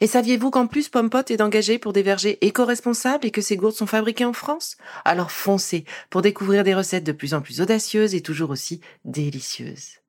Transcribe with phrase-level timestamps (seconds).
[0.00, 3.74] Et saviez-vous qu'en plus Pompot est engagé pour des vergers éco-responsables et que ces gourdes
[3.74, 4.76] sont fabriquées en France?
[5.04, 10.00] Alors foncez pour découvrir des recettes de plus en plus audacieuses et toujours aussi délicieuses.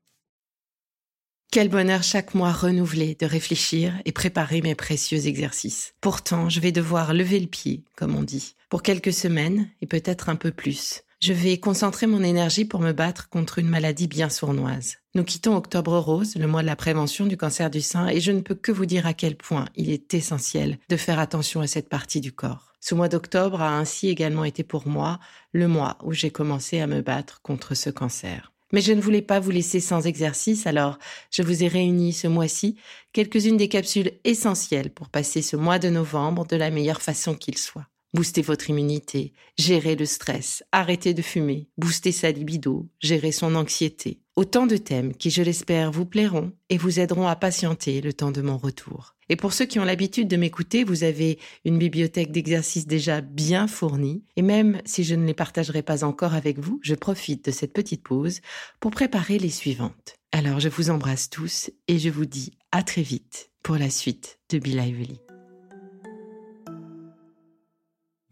[1.49, 5.93] Quel bonheur chaque mois renouvelé de réfléchir et préparer mes précieux exercices.
[6.02, 10.27] Pourtant, je vais devoir lever le pied, comme on dit, pour quelques semaines et peut-être
[10.27, 11.03] un peu plus.
[11.19, 14.97] Je vais concentrer mon énergie pour me battre contre une maladie bien sournoise.
[15.15, 18.31] Nous quittons Octobre Rose, le mois de la prévention du cancer du sein, et je
[18.31, 21.67] ne peux que vous dire à quel point il est essentiel de faire attention à
[21.67, 22.73] cette partie du corps.
[22.81, 25.19] Ce mois d'octobre a ainsi également été pour moi
[25.53, 28.53] le mois où j'ai commencé à me battre contre ce cancer.
[28.71, 30.99] Mais je ne voulais pas vous laisser sans exercice, alors
[31.31, 32.77] je vous ai réuni ce mois-ci
[33.11, 37.57] quelques-unes des capsules essentielles pour passer ce mois de novembre de la meilleure façon qu'il
[37.57, 43.55] soit booster votre immunité, gérer le stress, arrêter de fumer, booster sa libido, gérer son
[43.55, 44.22] anxiété.
[44.36, 48.31] Autant de thèmes qui, je l'espère, vous plairont et vous aideront à patienter le temps
[48.31, 49.16] de mon retour.
[49.30, 53.67] Et pour ceux qui ont l'habitude de m'écouter, vous avez une bibliothèque d'exercices déjà bien
[53.67, 54.23] fournie.
[54.36, 57.73] Et même si je ne les partagerai pas encore avec vous, je profite de cette
[57.73, 58.42] petite pause
[58.80, 60.15] pour préparer les suivantes.
[60.31, 64.39] Alors je vous embrasse tous et je vous dis à très vite pour la suite
[64.49, 65.27] de Be Lively.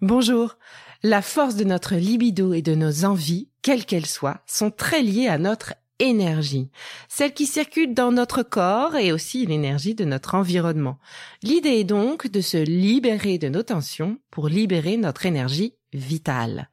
[0.02, 0.58] Bonjour.
[1.04, 5.30] La force de notre libido et de nos envies, quelles qu'elles soient, sont très liées
[5.30, 6.70] à notre énergie,
[7.08, 11.00] celle qui circule dans notre corps et aussi l'énergie de notre environnement.
[11.44, 16.70] L'idée est donc de se libérer de nos tensions pour libérer notre énergie vitale.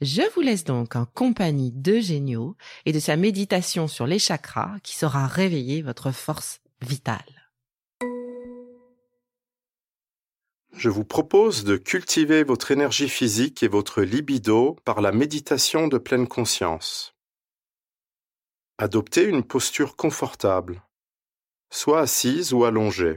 [0.00, 2.56] Je vous laisse donc en compagnie de Génio
[2.86, 7.41] et de sa méditation sur les chakras qui saura réveiller votre force vitale.
[10.74, 15.98] Je vous propose de cultiver votre énergie physique et votre libido par la méditation de
[15.98, 17.14] pleine conscience.
[18.78, 20.82] Adoptez une posture confortable,
[21.70, 23.16] soit assise ou allongée.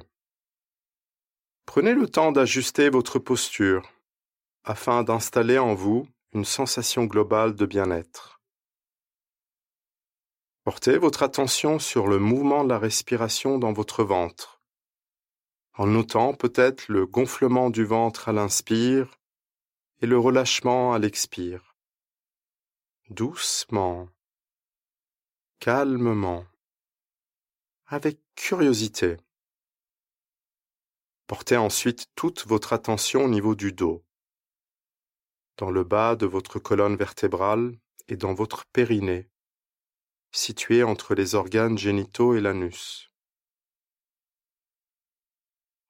[1.65, 3.89] Prenez le temps d'ajuster votre posture
[4.65, 8.41] afin d'installer en vous une sensation globale de bien-être.
[10.65, 14.54] Portez votre attention sur le mouvement de la respiration dans votre ventre
[15.77, 19.19] en notant peut-être le gonflement du ventre à l'inspire
[20.01, 21.75] et le relâchement à l'expire.
[23.09, 24.09] Doucement,
[25.59, 26.45] calmement,
[27.87, 29.17] avec curiosité.
[31.27, 34.05] Portez ensuite toute votre attention au niveau du dos,
[35.57, 37.77] dans le bas de votre colonne vertébrale
[38.07, 39.29] et dans votre périnée,
[40.31, 43.11] situé entre les organes génitaux et l'anus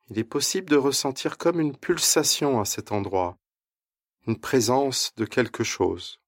[0.10, 3.38] il est possible de ressentir comme une pulsation à cet endroit,
[4.28, 6.20] une présence de quelque chose.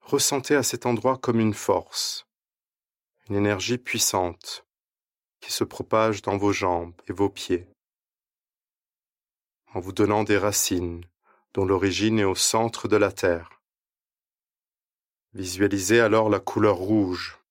[0.00, 2.26] Ressentez à cet endroit comme une force,
[3.28, 4.66] une énergie puissante
[5.40, 7.68] qui se propage dans vos jambes et vos pieds,
[9.72, 11.04] en vous donnant des racines
[11.52, 13.62] dont l'origine est au centre de la Terre.
[15.32, 17.43] Visualisez alors la couleur rouge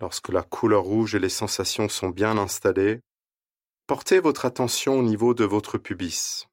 [0.00, 3.00] Lorsque la couleur rouge et les sensations sont bien installées,
[3.88, 6.46] portez votre attention au niveau de votre pubis.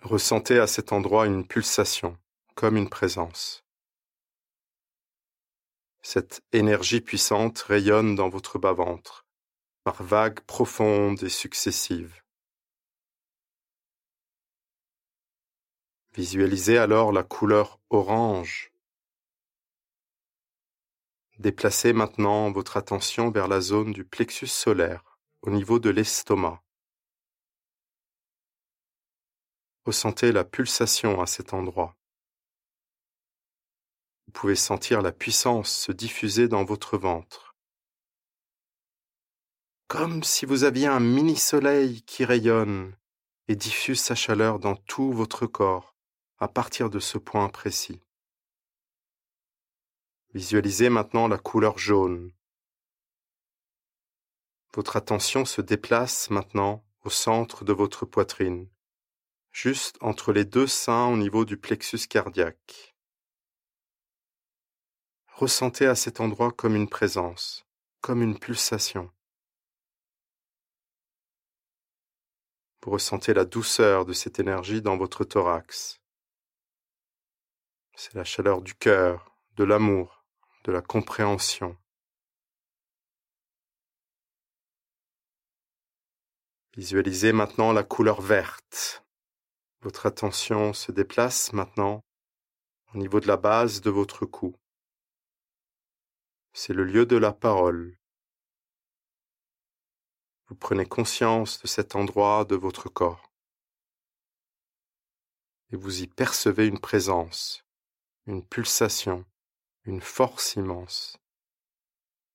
[0.00, 2.16] Ressentez à cet endroit une pulsation,
[2.54, 3.64] comme une présence.
[6.00, 9.26] Cette énergie puissante rayonne dans votre bas-ventre,
[9.84, 12.22] par vagues profondes et successives.
[16.14, 18.71] Visualisez alors la couleur orange
[21.38, 26.62] Déplacez maintenant votre attention vers la zone du plexus solaire, au niveau de l'estomac.
[29.84, 31.96] Ressentez la pulsation à cet endroit.
[34.26, 37.56] Vous pouvez sentir la puissance se diffuser dans votre ventre.
[39.88, 42.96] Comme si vous aviez un mini-soleil qui rayonne
[43.48, 45.96] et diffuse sa chaleur dans tout votre corps,
[46.38, 48.00] à partir de ce point précis.
[50.34, 52.32] Visualisez maintenant la couleur jaune.
[54.74, 58.70] Votre attention se déplace maintenant au centre de votre poitrine,
[59.50, 62.96] juste entre les deux seins au niveau du plexus cardiaque.
[65.34, 67.66] Ressentez à cet endroit comme une présence,
[68.00, 69.10] comme une pulsation.
[72.82, 76.00] Vous ressentez la douceur de cette énergie dans votre thorax.
[77.94, 80.21] C'est la chaleur du cœur, de l'amour,
[80.64, 81.76] de la compréhension.
[86.76, 89.04] Visualisez maintenant la couleur verte.
[89.80, 92.04] Votre attention se déplace maintenant
[92.94, 94.56] au niveau de la base de votre cou.
[96.52, 97.98] C'est le lieu de la parole.
[100.46, 103.32] Vous prenez conscience de cet endroit de votre corps.
[105.70, 107.64] Et vous y percevez une présence,
[108.26, 109.24] une pulsation,
[109.84, 111.18] une force immense.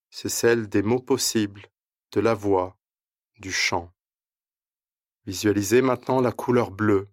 [0.10, 1.68] C'est celle des mots possibles,
[2.12, 2.78] de la voix,
[3.40, 3.94] du chant.
[5.26, 7.10] Visualisez maintenant la couleur bleue.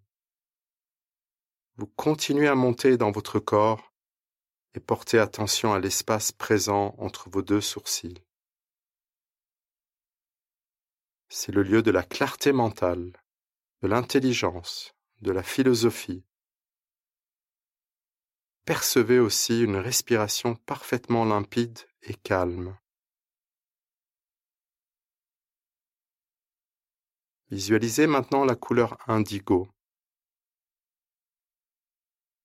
[1.76, 3.92] Vous continuez à monter dans votre corps
[4.74, 8.22] et portez attention à l'espace présent entre vos deux sourcils.
[11.28, 13.12] C'est le lieu de la clarté mentale,
[13.82, 16.24] de l'intelligence, de la philosophie.
[18.64, 22.78] Percevez aussi une respiration parfaitement limpide et calme.
[27.50, 29.68] Visualisez maintenant la couleur indigo.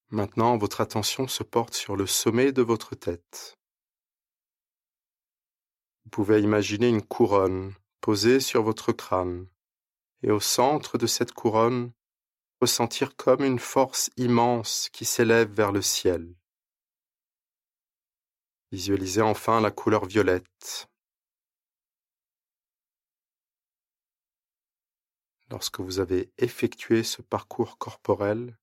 [0.09, 3.55] Maintenant, votre attention se porte sur le sommet de votre tête.
[6.03, 9.47] Vous pouvez imaginer une couronne posée sur votre crâne,
[10.21, 11.93] et au centre de cette couronne,
[12.61, 16.35] ressentir comme une force immense qui s'élève vers le ciel.
[18.71, 20.89] Visualisez enfin la couleur violette,
[25.49, 28.57] lorsque vous avez effectué ce parcours corporel,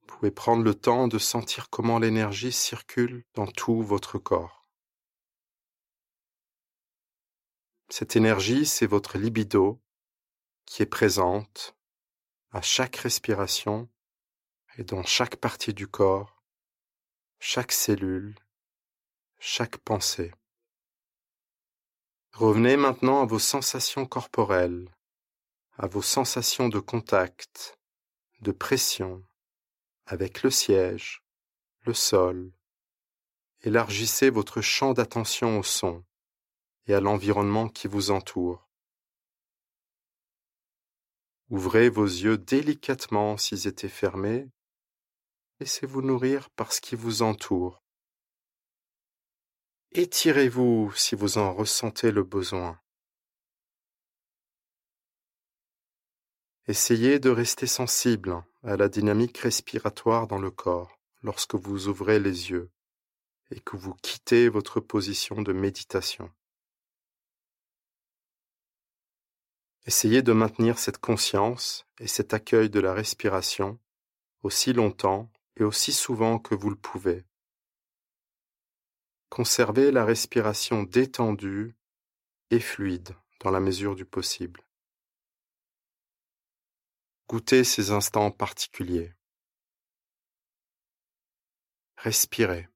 [0.00, 4.68] vous pouvez prendre le temps de sentir comment l'énergie circule dans tout votre corps.
[7.88, 9.80] Cette énergie, c'est votre libido
[10.64, 11.76] qui est présente
[12.52, 13.88] à chaque respiration
[14.76, 16.42] et dans chaque partie du corps,
[17.38, 18.38] chaque cellule,
[19.38, 20.32] chaque pensée.
[22.32, 24.88] Revenez maintenant à vos sensations corporelles
[25.82, 27.78] à vos sensations de contact,
[28.42, 29.24] de pression
[30.04, 31.22] avec le siège,
[31.86, 32.52] le sol.
[33.62, 36.04] Élargissez votre champ d'attention au son
[36.86, 38.69] et à l'environnement qui vous entoure.
[41.50, 44.48] Ouvrez vos yeux délicatement s'ils étaient fermés.
[45.58, 47.82] Laissez-vous nourrir par ce qui vous entoure.
[49.90, 52.80] Étirez-vous si vous en ressentez le besoin.
[56.68, 62.50] Essayez de rester sensible à la dynamique respiratoire dans le corps lorsque vous ouvrez les
[62.50, 62.70] yeux
[63.50, 66.30] et que vous quittez votre position de méditation.
[69.90, 73.80] Essayez de maintenir cette conscience et cet accueil de la respiration
[74.44, 77.24] aussi longtemps et aussi souvent que vous le pouvez.
[79.30, 81.74] Conservez la respiration détendue
[82.50, 84.62] et fluide dans la mesure du possible.
[87.28, 89.12] Goûtez ces instants particuliers.
[91.96, 92.68] Respirez.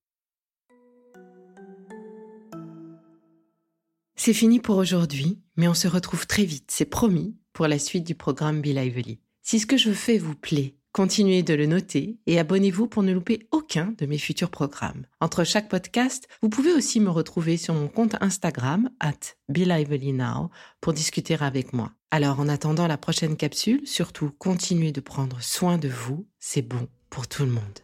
[4.25, 8.05] C'est fini pour aujourd'hui, mais on se retrouve très vite, c'est promis, pour la suite
[8.05, 9.19] du programme Be Lively.
[9.43, 13.13] Si ce que je fais vous plaît, Continuez de le noter et abonnez-vous pour ne
[13.13, 15.07] louper aucun de mes futurs programmes.
[15.21, 20.51] Entre chaque podcast, vous pouvez aussi me retrouver sur mon compte Instagram, at BeLivelyNow,
[20.81, 21.91] pour discuter avec moi.
[22.11, 26.89] Alors en attendant la prochaine capsule, surtout continuez de prendre soin de vous, c'est bon
[27.11, 27.84] pour tout le monde.